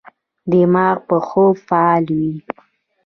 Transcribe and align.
دماغ 0.51 0.95
په 1.07 1.17
خوب 1.27 1.53
فعال 1.67 2.05
وي. 2.17 2.33